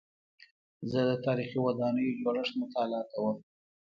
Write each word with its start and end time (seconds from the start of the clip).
زه 0.91 0.99
د 1.09 1.11
تاریخي 1.25 1.57
ودانیو 1.61 2.17
جوړښت 2.21 2.53
مطالعه 2.61 3.03
کوم. 3.13 3.37